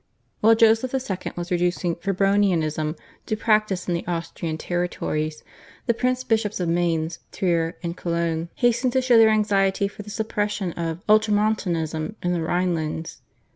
While 0.39 0.55
Joseph 0.55 0.95
II. 0.95 1.33
was 1.35 1.51
reducing 1.51 1.93
Febronianism 1.95 2.97
to 3.27 3.37
practice 3.37 3.87
in 3.87 3.93
the 3.93 4.03
Austrian 4.07 4.57
territories, 4.57 5.43
the 5.85 5.93
Prince 5.93 6.23
bishops 6.23 6.59
of 6.59 6.67
Mainz, 6.67 7.19
Trier, 7.31 7.77
and 7.83 7.95
Cologne 7.95 8.49
hastened 8.55 8.93
to 8.93 9.01
show 9.03 9.19
their 9.19 9.29
anxiety 9.29 9.87
for 9.87 10.01
the 10.01 10.09
suppression 10.09 10.71
of 10.71 11.03
ultramontanism 11.07 12.15
in 12.23 12.33
the 12.33 12.41
Rhinelands. 12.41 13.19